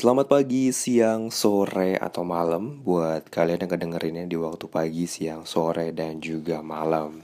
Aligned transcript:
Selamat 0.00 0.32
pagi, 0.32 0.72
siang, 0.72 1.28
sore, 1.28 1.92
atau 1.92 2.24
malam 2.24 2.80
buat 2.80 3.28
kalian 3.28 3.68
yang 3.68 3.72
kedengerinnya 3.76 4.24
di 4.24 4.40
waktu 4.40 4.64
pagi, 4.64 5.04
siang, 5.04 5.44
sore, 5.44 5.92
dan 5.92 6.24
juga 6.24 6.64
malam. 6.64 7.20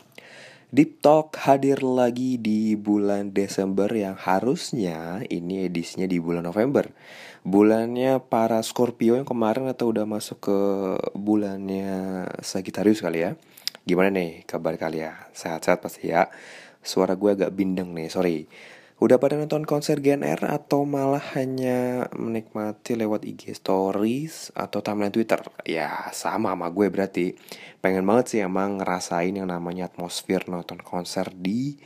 Deep 0.69 1.01
Talk 1.01 1.41
hadir 1.41 1.81
lagi 1.81 2.37
di 2.37 2.77
bulan 2.77 3.33
Desember 3.33 3.89
yang 3.89 4.13
harusnya 4.21 5.25
ini 5.33 5.65
edisinya 5.65 6.05
di 6.05 6.21
bulan 6.21 6.45
November. 6.45 6.93
Bulannya 7.49 8.21
para 8.21 8.61
Scorpio 8.61 9.17
yang 9.17 9.25
kemarin 9.25 9.73
atau 9.73 9.89
udah 9.89 10.05
masuk 10.05 10.37
ke 10.45 10.61
bulannya 11.17 12.29
Sagittarius 12.45 13.01
kali 13.01 13.25
ya. 13.25 13.41
Gimana 13.89 14.13
nih 14.13 14.45
kabar 14.45 14.77
kalian? 14.77 15.17
Sehat-sehat 15.33 15.81
pasti 15.81 16.13
ya. 16.13 16.29
Suara 16.85 17.17
gue 17.17 17.41
agak 17.41 17.57
bindeng 17.57 17.97
nih, 17.97 18.13
sorry. 18.13 18.45
Udah 18.97 19.21
pada 19.21 19.37
nonton 19.37 19.69
konser 19.69 20.01
GNR 20.01 20.41
atau 20.49 20.89
malah 20.89 21.21
hanya 21.37 22.09
menikmati 22.17 22.97
lewat 22.97 23.29
IG 23.29 23.53
stories 23.53 24.49
atau 24.57 24.81
timeline 24.81 25.13
Twitter? 25.13 25.37
Ya 25.69 26.09
sama 26.17 26.57
sama 26.57 26.73
gue 26.73 26.89
berarti. 26.89 27.37
Pengen 27.85 28.09
banget 28.09 28.25
sih 28.33 28.41
emang 28.41 28.81
ngerasain 28.81 29.37
yang 29.37 29.53
namanya 29.53 29.93
atmosfer 29.93 30.49
nonton 30.49 30.81
konser 30.81 31.29
di 31.29 31.77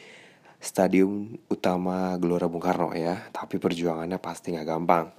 Stadium 0.62 1.34
Utama 1.50 2.14
Gelora 2.22 2.46
Bung 2.46 2.62
Karno 2.62 2.94
ya. 2.94 3.26
Tapi 3.34 3.58
perjuangannya 3.58 4.22
pasti 4.22 4.54
gak 4.54 4.70
gampang. 4.70 5.10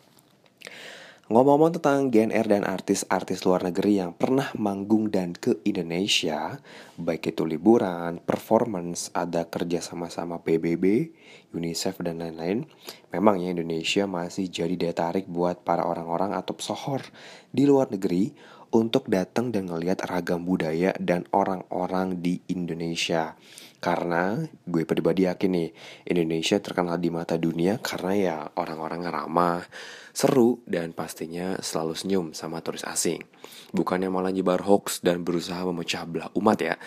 Ngomong-ngomong 1.32 1.80
tentang 1.80 2.12
GNR 2.12 2.44
dan 2.44 2.68
artis-artis 2.68 3.48
luar 3.48 3.64
negeri 3.64 4.04
yang 4.04 4.12
pernah 4.12 4.52
manggung 4.60 5.08
dan 5.08 5.32
ke 5.32 5.64
Indonesia, 5.64 6.60
baik 7.00 7.32
itu 7.32 7.48
liburan, 7.48 8.20
performance, 8.20 9.08
ada 9.16 9.48
kerja 9.48 9.80
sama-sama 9.80 10.44
PBB, 10.44 11.16
UNICEF, 11.56 12.04
dan 12.04 12.20
lain-lain, 12.20 12.68
memang 13.16 13.40
ya 13.40 13.56
Indonesia 13.56 14.04
masih 14.12 14.52
jadi 14.52 14.76
daya 14.76 14.92
tarik 14.92 15.32
buat 15.32 15.64
para 15.64 15.88
orang-orang 15.88 16.36
atau 16.36 16.52
pesohor 16.52 17.00
di 17.48 17.64
luar 17.64 17.88
negeri 17.88 18.36
untuk 18.76 19.08
datang 19.08 19.56
dan 19.56 19.72
ngelihat 19.72 20.04
ragam 20.12 20.44
budaya 20.44 20.92
dan 21.00 21.24
orang-orang 21.32 22.20
di 22.20 22.44
Indonesia. 22.52 23.40
Karena 23.82 24.38
gue 24.70 24.86
pribadi 24.86 25.26
yakin 25.26 25.58
nih, 25.58 25.70
Indonesia 26.06 26.62
terkenal 26.62 27.02
di 27.02 27.10
mata 27.10 27.34
dunia 27.34 27.82
karena 27.82 28.14
ya 28.14 28.38
orang-orang 28.54 29.10
ramah, 29.10 29.66
seru 30.14 30.62
dan 30.70 30.94
pastinya 30.94 31.58
selalu 31.58 31.98
senyum 31.98 32.26
sama 32.38 32.62
turis 32.62 32.86
asing. 32.86 33.26
Bukannya 33.74 34.14
malah 34.14 34.30
nyebar 34.30 34.62
hoax 34.62 35.02
dan 35.02 35.26
berusaha 35.26 35.66
memecah 35.66 36.06
belah 36.06 36.30
umat 36.38 36.62
ya. 36.62 36.78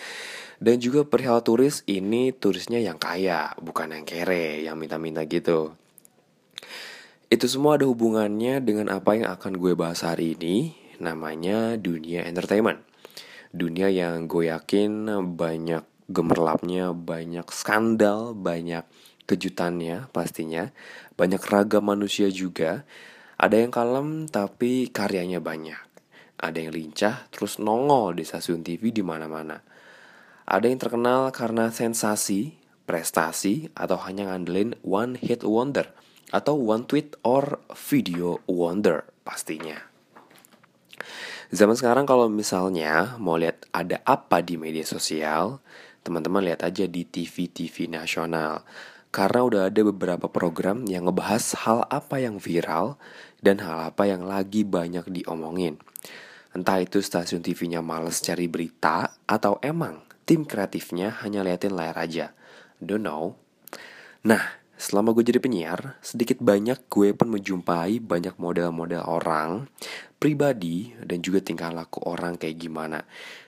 Dan 0.55 0.79
juga 0.79 1.03
perihal 1.03 1.43
turis 1.43 1.83
ini 1.83 2.31
turisnya 2.31 2.79
yang 2.79 2.95
kaya, 2.95 3.51
bukan 3.59 3.91
yang 3.91 4.07
kere, 4.07 4.63
yang 4.63 4.79
minta-minta 4.79 5.27
gitu. 5.27 5.75
Itu 7.27 7.51
semua 7.51 7.75
ada 7.75 7.91
hubungannya 7.91 8.63
dengan 8.63 8.87
apa 8.87 9.19
yang 9.19 9.27
akan 9.35 9.59
gue 9.59 9.75
bahas 9.75 10.07
hari 10.07 10.39
ini, 10.39 10.79
namanya 11.03 11.75
dunia 11.75 12.23
entertainment. 12.23 12.79
Dunia 13.51 13.91
yang 13.91 14.31
gue 14.31 14.47
yakin 14.47 15.11
banyak 15.35 15.83
gemerlapnya, 16.09 16.93
banyak 16.93 17.47
skandal, 17.49 18.37
banyak 18.37 18.85
kejutannya 19.25 20.09
pastinya, 20.13 20.69
banyak 21.17 21.41
ragam 21.41 21.89
manusia 21.89 22.29
juga 22.29 22.85
ada 23.35 23.59
yang 23.59 23.67
kalem 23.67 24.31
tapi 24.31 24.87
karyanya 24.87 25.43
banyak. 25.43 25.79
Ada 26.39 26.55
yang 26.55 26.71
lincah 26.71 27.27
terus 27.31 27.59
nongol 27.59 28.15
di 28.15 28.23
stasiun 28.23 28.63
TV 28.63 28.95
di 28.95 29.03
mana-mana. 29.03 29.59
Ada 30.47 30.71
yang 30.71 30.79
terkenal 30.79 31.33
karena 31.35 31.67
sensasi, 31.73 32.55
prestasi, 32.87 33.73
atau 33.73 33.97
hanya 34.07 34.29
ngandelin 34.31 34.77
one 34.85 35.19
hit 35.19 35.43
wonder 35.43 35.89
atau 36.29 36.55
one 36.55 36.87
tweet 36.87 37.17
or 37.27 37.59
video 37.73 38.39
wonder 38.47 39.03
pastinya. 39.27 39.83
Zaman 41.51 41.75
sekarang 41.75 42.07
kalau 42.07 42.31
misalnya 42.31 43.19
mau 43.19 43.35
lihat 43.35 43.67
ada 43.75 43.99
apa 44.07 44.39
di 44.39 44.55
media 44.55 44.87
sosial, 44.87 45.59
teman-teman 46.05 46.45
lihat 46.45 46.61
aja 46.61 46.85
di 46.85 47.01
TV-TV 47.01 47.89
nasional. 47.89 48.61
Karena 49.09 49.41
udah 49.41 49.61
ada 49.73 49.81
beberapa 49.81 50.29
program 50.29 50.85
yang 50.85 51.09
ngebahas 51.09 51.65
hal 51.65 51.89
apa 51.89 52.21
yang 52.21 52.37
viral 52.37 53.01
dan 53.41 53.57
hal 53.65 53.89
apa 53.89 54.05
yang 54.05 54.21
lagi 54.21 54.61
banyak 54.61 55.09
diomongin. 55.09 55.81
Entah 56.53 56.79
itu 56.79 57.01
stasiun 57.01 57.41
TV-nya 57.41 57.81
males 57.81 58.21
cari 58.21 58.45
berita 58.45 59.17
atau 59.25 59.57
emang 59.65 60.05
tim 60.23 60.45
kreatifnya 60.45 61.11
hanya 61.25 61.41
liatin 61.41 61.73
layar 61.73 61.97
aja. 61.99 62.31
Don't 62.77 63.03
know. 63.03 63.35
Nah, 64.23 64.59
selama 64.75 65.11
gue 65.15 65.23
jadi 65.27 65.39
penyiar, 65.39 65.99
sedikit 65.99 66.39
banyak 66.39 66.87
gue 66.87 67.11
pun 67.15 67.31
menjumpai 67.31 68.03
banyak 68.03 68.35
model-model 68.35 69.03
orang, 69.03 69.67
pribadi, 70.19 70.91
dan 71.03 71.23
juga 71.23 71.39
tingkah 71.39 71.71
laku 71.71 72.03
orang 72.03 72.35
kayak 72.35 72.57
gimana. 72.59 73.03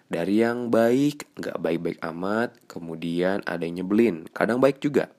Dari 0.07 0.39
yang 0.39 0.71
baik, 0.71 1.35
nggak 1.35 1.57
baik-baik 1.59 1.99
amat, 1.99 2.55
kemudian 2.71 3.43
ada 3.43 3.67
yang 3.67 3.83
nyebelin, 3.83 4.23
kadang 4.31 4.63
baik 4.63 4.79
juga. 4.79 5.11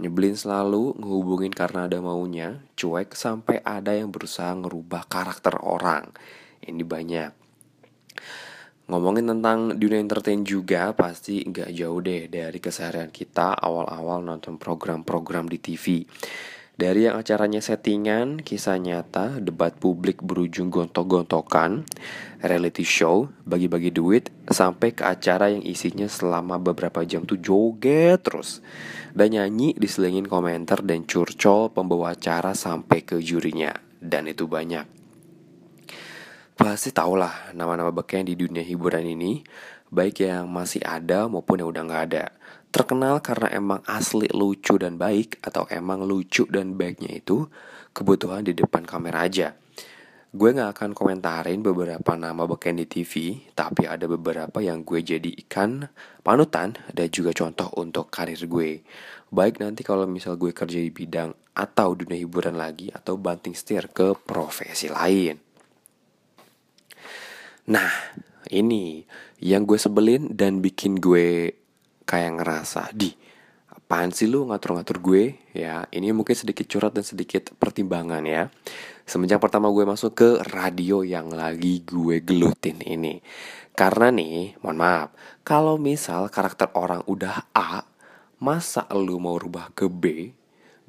Nyebelin 0.00 0.32
selalu, 0.32 0.96
ngehubungin 0.96 1.52
karena 1.52 1.84
ada 1.84 2.00
maunya, 2.00 2.64
cuek 2.72 3.12
sampai 3.12 3.60
ada 3.60 3.92
yang 3.92 4.08
berusaha 4.08 4.56
ngerubah 4.56 5.04
karakter 5.12 5.60
orang. 5.60 6.08
Ini 6.64 6.80
banyak. 6.80 7.30
Ngomongin 8.88 9.28
tentang 9.28 9.76
dunia 9.76 10.00
entertain 10.00 10.42
juga 10.42 10.96
pasti 10.96 11.44
nggak 11.46 11.70
jauh 11.76 12.00
deh 12.00 12.26
dari 12.26 12.58
keseharian 12.58 13.12
kita 13.12 13.54
awal-awal 13.54 14.24
nonton 14.24 14.56
program-program 14.56 15.46
di 15.46 15.60
TV. 15.60 16.02
Dari 16.80 17.04
yang 17.04 17.20
acaranya 17.20 17.60
settingan, 17.60 18.40
kisah 18.40 18.80
nyata, 18.80 19.36
debat 19.36 19.76
publik 19.76 20.24
berujung 20.24 20.72
gontok-gontokan, 20.72 21.84
reality 22.40 22.88
show, 22.88 23.28
bagi-bagi 23.44 23.92
duit, 23.92 24.32
sampai 24.48 24.96
ke 24.96 25.04
acara 25.04 25.52
yang 25.52 25.60
isinya 25.60 26.08
selama 26.08 26.56
beberapa 26.56 27.04
jam 27.04 27.28
tuh 27.28 27.36
joget 27.36 28.24
terus. 28.24 28.64
Dan 29.12 29.36
nyanyi 29.36 29.76
diselingin 29.76 30.24
komentar 30.24 30.80
dan 30.80 31.04
curcol 31.04 31.68
pembawa 31.68 32.16
acara 32.16 32.56
sampai 32.56 33.04
ke 33.04 33.20
jurinya. 33.20 33.76
Dan 34.00 34.32
itu 34.32 34.48
banyak. 34.48 34.88
Pasti 36.56 36.96
tau 36.96 37.12
lah 37.12 37.52
nama-nama 37.52 37.92
beken 37.92 38.24
di 38.24 38.40
dunia 38.40 38.64
hiburan 38.64 39.04
ini, 39.04 39.44
baik 39.92 40.24
yang 40.24 40.48
masih 40.48 40.80
ada 40.80 41.28
maupun 41.28 41.60
yang 41.60 41.68
udah 41.68 41.84
nggak 41.84 42.04
ada 42.08 42.40
terkenal 42.70 43.18
karena 43.20 43.50
emang 43.50 43.82
asli 43.86 44.30
lucu 44.30 44.78
dan 44.78 44.94
baik 44.94 45.42
atau 45.42 45.66
emang 45.70 46.06
lucu 46.06 46.46
dan 46.46 46.78
baiknya 46.78 47.18
itu 47.18 47.46
kebutuhan 47.90 48.46
di 48.46 48.54
depan 48.54 48.86
kamera 48.86 49.26
aja. 49.26 49.54
Gue 50.30 50.54
gak 50.54 50.78
akan 50.78 50.90
komentarin 50.94 51.58
beberapa 51.58 52.14
nama 52.14 52.46
beken 52.46 52.78
di 52.78 52.86
TV, 52.86 53.42
tapi 53.50 53.90
ada 53.90 54.06
beberapa 54.06 54.62
yang 54.62 54.86
gue 54.86 55.02
jadi 55.02 55.26
ikan 55.26 55.90
panutan 56.22 56.78
dan 56.94 57.10
juga 57.10 57.34
contoh 57.34 57.66
untuk 57.82 58.14
karir 58.14 58.38
gue. 58.38 58.86
Baik 59.26 59.58
nanti 59.58 59.82
kalau 59.82 60.06
misal 60.06 60.38
gue 60.38 60.54
kerja 60.54 60.78
di 60.78 60.94
bidang 60.94 61.34
atau 61.58 61.98
dunia 61.98 62.14
hiburan 62.14 62.54
lagi 62.54 62.94
atau 62.94 63.18
banting 63.18 63.58
setir 63.58 63.90
ke 63.90 64.14
profesi 64.14 64.86
lain. 64.86 65.34
Nah, 67.74 67.90
ini 68.54 69.02
yang 69.42 69.66
gue 69.66 69.82
sebelin 69.82 70.30
dan 70.30 70.62
bikin 70.62 71.02
gue 71.02 71.58
kayak 72.10 72.42
ngerasa 72.42 72.90
di 72.90 73.14
apaan 73.70 74.10
sih 74.10 74.26
lu 74.26 74.50
ngatur-ngatur 74.50 74.98
gue? 74.98 75.38
Ya 75.54 75.86
ini 75.94 76.10
mungkin 76.10 76.34
sedikit 76.34 76.66
curhat 76.66 76.98
dan 76.98 77.06
sedikit 77.06 77.54
pertimbangan 77.54 78.26
ya. 78.26 78.50
Semenjak 79.06 79.38
pertama 79.38 79.70
gue 79.70 79.86
masuk 79.86 80.18
ke 80.18 80.28
radio 80.50 81.06
yang 81.06 81.30
lagi 81.30 81.86
gue 81.86 82.18
gelutin 82.18 82.82
ini. 82.82 83.22
Karena 83.78 84.10
nih 84.10 84.58
mohon 84.58 84.82
maaf 84.82 85.14
kalau 85.46 85.78
misal 85.78 86.26
karakter 86.26 86.74
orang 86.74 87.06
udah 87.06 87.54
A 87.54 87.86
masa 88.42 88.90
lu 88.90 89.22
mau 89.22 89.38
rubah 89.38 89.70
ke 89.70 89.86
B? 89.86 90.34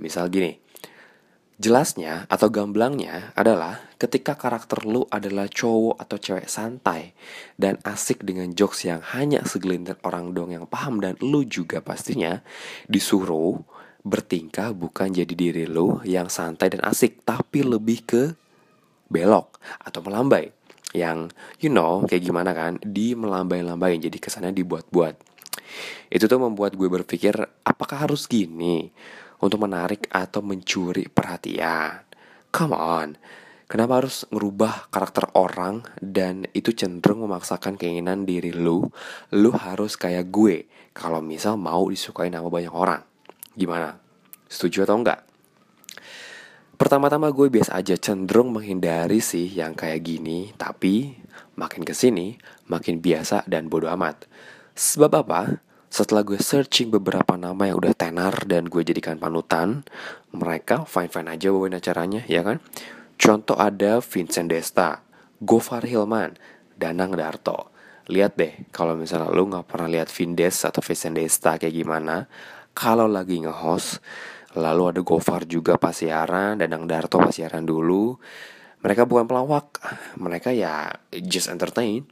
Misal 0.02 0.34
gini 0.34 0.58
Jelasnya 1.62 2.26
atau 2.26 2.50
gamblangnya 2.50 3.38
adalah 3.38 3.94
ketika 4.02 4.34
karakter 4.34 4.82
lu 4.82 5.06
adalah 5.14 5.46
cowok 5.46 6.02
atau 6.02 6.18
cewek 6.18 6.50
santai 6.50 7.14
dan 7.54 7.78
asik 7.86 8.26
dengan 8.26 8.50
jokes 8.50 8.82
yang 8.90 8.98
hanya 9.14 9.46
segelintir 9.46 9.94
orang 10.02 10.34
dong 10.34 10.58
yang 10.58 10.66
paham 10.66 10.98
dan 10.98 11.14
lu 11.22 11.46
juga 11.46 11.78
pastinya 11.86 12.42
disuruh 12.90 13.62
bertingkah 14.02 14.74
bukan 14.74 15.14
jadi 15.14 15.30
diri 15.38 15.70
lu 15.70 16.02
yang 16.02 16.34
santai 16.34 16.74
dan 16.74 16.82
asik 16.82 17.22
tapi 17.22 17.62
lebih 17.62 18.10
ke 18.10 18.24
belok 19.14 19.62
atau 19.86 20.02
melambai 20.02 20.50
yang 20.98 21.30
you 21.62 21.70
know 21.70 22.02
kayak 22.10 22.26
gimana 22.26 22.58
kan 22.58 22.82
di 22.82 23.14
melambai-lambai 23.14 24.02
jadi 24.02 24.18
kesannya 24.18 24.58
dibuat-buat. 24.58 25.14
Itu 26.10 26.26
tuh 26.26 26.42
membuat 26.42 26.74
gue 26.74 26.90
berpikir 26.90 27.38
apakah 27.64 28.10
harus 28.10 28.26
gini 28.26 28.90
untuk 29.42 29.60
menarik 29.66 30.06
atau 30.14 30.46
mencuri 30.46 31.10
perhatian. 31.10 32.06
Come 32.54 32.78
on, 32.78 33.18
kenapa 33.66 34.06
harus 34.06 34.24
ngerubah 34.30 34.94
karakter 34.94 35.34
orang 35.34 35.84
dan 35.98 36.46
itu 36.54 36.72
cenderung 36.72 37.26
memaksakan 37.26 37.76
keinginan 37.76 38.24
diri 38.24 38.54
lu, 38.54 38.86
lu 39.34 39.52
harus 39.52 39.98
kayak 39.98 40.30
gue 40.30 40.70
kalau 40.94 41.20
misal 41.20 41.58
mau 41.58 41.90
disukai 41.90 42.30
nama 42.30 42.46
banyak 42.48 42.72
orang. 42.72 43.02
Gimana? 43.58 43.98
Setuju 44.48 44.86
atau 44.86 45.00
enggak? 45.00 45.24
Pertama-tama 46.76 47.30
gue 47.30 47.48
biasa 47.48 47.78
aja 47.78 47.94
cenderung 47.94 48.52
menghindari 48.52 49.22
sih 49.22 49.46
yang 49.46 49.78
kayak 49.78 50.02
gini, 50.02 50.50
tapi 50.58 51.14
makin 51.54 51.86
ke 51.86 51.94
sini 51.94 52.36
makin 52.68 53.00
biasa 53.00 53.46
dan 53.46 53.70
bodo 53.70 53.86
amat. 53.92 54.26
Sebab 54.74 55.12
apa? 55.22 55.62
Setelah 55.92 56.24
gue 56.24 56.40
searching 56.40 56.88
beberapa 56.88 57.36
nama 57.36 57.68
yang 57.68 57.84
udah 57.84 57.92
tenar 57.92 58.48
dan 58.48 58.72
gue 58.72 58.80
jadikan 58.80 59.20
panutan, 59.20 59.84
mereka 60.32 60.88
fine-fine 60.88 61.36
aja 61.36 61.52
bawain 61.52 61.76
acaranya, 61.76 62.24
ya 62.32 62.42
kan? 62.48 62.64
Contoh 63.20 63.60
ada 63.60 64.00
Vincent 64.00 64.48
Desta, 64.48 65.04
Gofar 65.44 65.84
Hilman, 65.84 66.40
Danang 66.80 67.12
Darto. 67.20 67.76
Lihat 68.08 68.40
deh, 68.40 68.72
kalau 68.72 68.96
misalnya 68.96 69.30
lu 69.36 69.52
nggak 69.52 69.68
pernah 69.68 69.92
lihat 69.92 70.08
Vindes 70.08 70.64
atau 70.64 70.80
Vincent 70.80 71.20
Desta 71.20 71.60
kayak 71.60 71.76
gimana, 71.76 72.32
kalau 72.72 73.12
lagi 73.12 73.44
nge-host, 73.44 74.00
Lalu 74.52 74.92
ada 74.92 75.02
Gofar 75.04 75.48
juga 75.48 75.80
pas 75.80 75.96
siaran, 75.96 76.60
Danang 76.60 76.84
Darto 76.84 77.24
pas 77.24 77.32
siaran 77.32 77.64
dulu. 77.64 78.20
Mereka 78.82 79.06
bukan 79.06 79.30
pelawak, 79.30 79.78
mereka 80.18 80.52
ya 80.52 80.92
just 81.24 81.48
entertain. 81.48 82.04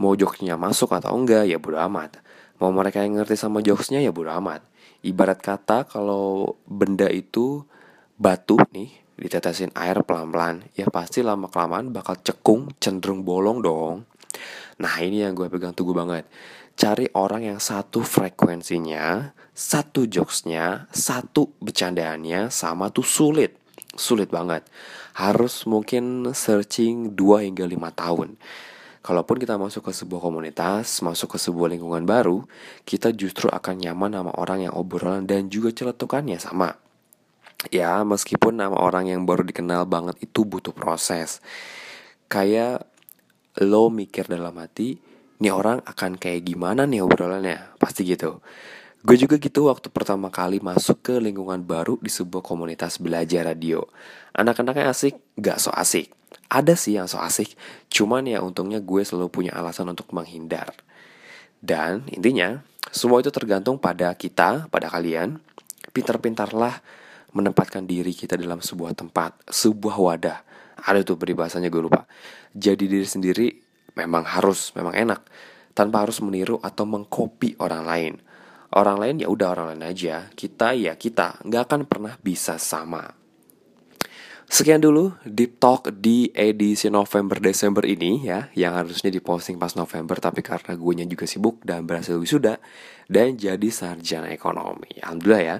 Mau 0.00 0.16
jokesnya 0.16 0.56
masuk 0.56 0.96
atau 0.96 1.12
enggak 1.14 1.46
ya 1.46 1.60
bodo 1.60 1.78
amat. 1.78 2.18
Mau 2.62 2.72
mereka 2.72 3.04
yang 3.04 3.20
ngerti 3.20 3.36
sama 3.36 3.60
jokesnya 3.60 4.00
ya 4.00 4.10
bodo 4.10 4.32
amat. 4.32 4.64
Ibarat 5.04 5.38
kata 5.40 5.84
kalau 5.86 6.56
benda 6.64 7.06
itu 7.06 7.62
batu 8.16 8.56
nih 8.72 8.90
ditetesin 9.16 9.72
air 9.72 10.04
pelan-pelan, 10.04 10.68
ya 10.76 10.88
pasti 10.92 11.24
lama 11.24 11.48
kelamaan 11.48 11.92
bakal 11.92 12.20
cekung, 12.20 12.72
cenderung 12.80 13.24
bolong 13.24 13.64
dong. 13.64 14.04
Nah 14.76 14.94
ini 15.00 15.24
yang 15.24 15.32
gue 15.32 15.48
pegang 15.48 15.72
teguh 15.72 15.96
banget 15.96 16.28
cari 16.76 17.08
orang 17.16 17.56
yang 17.56 17.58
satu 17.58 18.04
frekuensinya, 18.04 19.32
satu 19.56 20.04
jokesnya, 20.04 20.86
satu 20.92 21.56
bercandaannya 21.58 22.52
sama 22.52 22.92
tuh 22.92 23.02
sulit. 23.02 23.56
Sulit 23.96 24.28
banget. 24.28 24.68
Harus 25.16 25.64
mungkin 25.64 26.28
searching 26.36 27.16
2 27.16 27.48
hingga 27.48 27.64
5 27.64 27.96
tahun. 27.96 28.28
Kalaupun 29.06 29.38
kita 29.38 29.54
masuk 29.54 29.86
ke 29.86 29.92
sebuah 29.94 30.18
komunitas, 30.18 30.98
masuk 30.98 31.38
ke 31.38 31.38
sebuah 31.38 31.70
lingkungan 31.70 32.02
baru, 32.02 32.42
kita 32.82 33.14
justru 33.14 33.46
akan 33.46 33.86
nyaman 33.86 34.18
sama 34.18 34.32
orang 34.34 34.66
yang 34.66 34.74
obrolan 34.74 35.30
dan 35.30 35.46
juga 35.46 35.70
celetukannya 35.70 36.42
sama. 36.42 36.74
Ya, 37.70 38.02
meskipun 38.02 38.58
nama 38.58 38.74
orang 38.74 39.06
yang 39.06 39.22
baru 39.22 39.46
dikenal 39.46 39.86
banget 39.86 40.18
itu 40.26 40.42
butuh 40.42 40.74
proses. 40.74 41.38
Kayak 42.26 42.90
lo 43.62 43.94
mikir 43.94 44.26
dalam 44.26 44.58
hati, 44.58 44.98
nih 45.40 45.52
orang 45.52 45.84
akan 45.84 46.16
kayak 46.16 46.48
gimana 46.48 46.88
nih 46.88 47.04
obrolannya 47.04 47.76
pasti 47.76 48.08
gitu 48.08 48.40
gue 49.06 49.16
juga 49.20 49.36
gitu 49.38 49.68
waktu 49.70 49.92
pertama 49.92 50.32
kali 50.32 50.58
masuk 50.58 50.98
ke 51.04 51.14
lingkungan 51.20 51.62
baru 51.62 52.00
di 52.00 52.08
sebuah 52.08 52.42
komunitas 52.42 52.98
belajar 52.98 53.46
radio 53.46 53.84
anak-anaknya 54.32 54.90
asik 54.90 55.14
gak 55.36 55.60
so 55.60 55.70
asik 55.76 56.10
ada 56.46 56.74
sih 56.78 56.94
yang 56.96 57.10
so 57.10 57.18
asik. 57.18 57.58
Cuman 57.90 58.26
ya 58.26 58.42
untungnya 58.42 58.78
gue 58.78 59.02
selalu 59.02 59.28
punya 59.30 59.52
alasan 59.54 59.90
untuk 59.90 60.10
menghindar. 60.14 60.72
Dan 61.58 62.06
intinya 62.12 62.62
semua 62.94 63.18
itu 63.20 63.32
tergantung 63.34 63.80
pada 63.80 64.14
kita 64.14 64.70
pada 64.70 64.86
kalian. 64.88 65.42
Pintar-pintarlah 65.90 66.80
menempatkan 67.32 67.84
diri 67.84 68.12
kita 68.12 68.36
dalam 68.36 68.60
sebuah 68.60 68.94
tempat 68.94 69.36
sebuah 69.48 69.96
wadah. 69.96 70.38
Ada 70.86 71.02
tuh 71.02 71.16
peribahasanya 71.16 71.72
gue 71.72 71.82
lupa. 71.82 72.04
Jadi 72.52 72.84
diri 72.86 73.08
sendiri 73.08 73.48
memang 73.96 74.28
harus, 74.28 74.76
memang 74.76 74.92
enak. 74.92 75.20
Tanpa 75.72 76.04
harus 76.04 76.20
meniru 76.24 76.60
atau 76.60 76.84
mengkopi 76.88 77.56
orang 77.60 77.82
lain. 77.84 78.14
Orang 78.76 79.00
lain 79.00 79.24
ya 79.24 79.28
udah 79.32 79.56
orang 79.56 79.66
lain 79.72 79.84
aja, 79.88 80.28
kita 80.36 80.76
ya 80.76 81.00
kita, 81.00 81.40
nggak 81.48 81.62
akan 81.64 81.80
pernah 81.88 82.14
bisa 82.20 82.60
sama. 82.60 83.25
Sekian 84.46 84.78
dulu 84.78 85.10
Deep 85.26 85.58
Talk 85.58 85.90
di 85.90 86.30
edisi 86.30 86.86
November-Desember 86.86 87.82
ini 87.82 88.30
ya 88.30 88.46
Yang 88.54 88.72
harusnya 88.78 89.10
diposting 89.10 89.58
pas 89.58 89.74
November 89.74 90.22
Tapi 90.22 90.38
karena 90.38 90.78
gue 90.78 90.92
juga 91.02 91.26
sibuk 91.26 91.58
dan 91.66 91.82
berhasil 91.82 92.14
wisuda 92.14 92.62
Dan 93.10 93.34
jadi 93.34 93.66
sarjana 93.74 94.30
ekonomi. 94.30 95.02
Alhamdulillah 95.02 95.42
ya. 95.42 95.56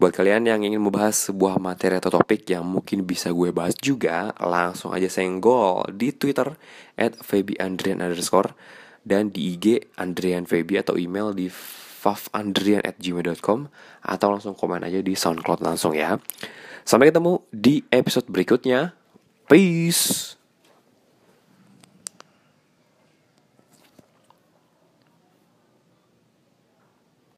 Buat 0.00 0.16
kalian 0.16 0.48
yang 0.48 0.64
ingin 0.64 0.80
membahas 0.80 1.28
sebuah 1.28 1.60
materi 1.60 2.00
atau 2.00 2.16
topik 2.16 2.48
Yang 2.48 2.64
mungkin 2.64 3.04
bisa 3.04 3.28
gue 3.28 3.52
bahas 3.52 3.76
juga 3.76 4.32
Langsung 4.40 4.96
aja 4.96 5.12
senggol 5.12 5.84
di 5.92 6.16
Twitter 6.16 6.48
At 6.96 7.20
Andrian 7.60 8.00
underscore 8.00 8.56
Dan 9.04 9.36
di 9.36 9.52
IG 9.52 9.92
Andrian 10.00 10.48
Febi 10.48 10.80
atau 10.80 10.96
email 10.96 11.36
di 11.36 11.52
fafandrian 12.04 12.80
at 12.88 12.96
Atau 14.00 14.28
langsung 14.32 14.56
komen 14.56 14.80
aja 14.80 15.04
di 15.04 15.12
Soundcloud 15.12 15.60
langsung 15.60 15.92
ya. 15.92 16.16
Sampai 16.84 17.08
ketemu 17.08 17.40
di 17.54 17.86
episode 17.94 18.26
berikutnya. 18.26 18.92
Peace. 19.46 20.34